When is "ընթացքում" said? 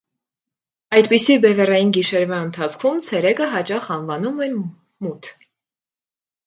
2.47-3.05